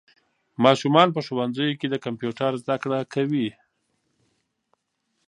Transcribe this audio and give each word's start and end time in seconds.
ماشومان 0.63 1.07
په 1.15 1.19
ښوونځیو 1.25 1.77
کې 1.79 1.87
د 1.89 1.95
کمپیوټر 2.05 2.51
زده 2.61 2.75
کړه 2.83 2.99
کوي. 3.13 3.47